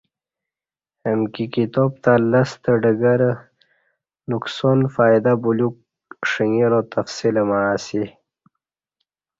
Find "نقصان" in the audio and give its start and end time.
4.29-4.79